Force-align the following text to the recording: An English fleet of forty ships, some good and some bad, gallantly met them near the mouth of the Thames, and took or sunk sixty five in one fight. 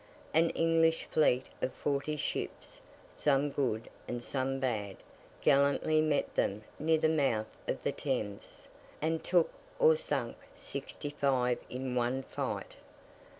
An 0.33 0.49
English 0.55 1.03
fleet 1.05 1.45
of 1.61 1.71
forty 1.75 2.17
ships, 2.17 2.81
some 3.15 3.51
good 3.51 3.87
and 4.07 4.19
some 4.19 4.59
bad, 4.59 4.97
gallantly 5.41 6.01
met 6.01 6.33
them 6.33 6.63
near 6.79 6.97
the 6.97 7.07
mouth 7.07 7.55
of 7.67 7.83
the 7.83 7.91
Thames, 7.91 8.67
and 8.99 9.23
took 9.23 9.51
or 9.77 9.95
sunk 9.95 10.37
sixty 10.55 11.11
five 11.11 11.59
in 11.69 11.93
one 11.93 12.23
fight. 12.23 12.77